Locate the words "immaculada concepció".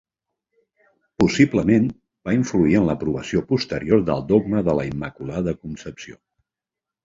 4.95-6.23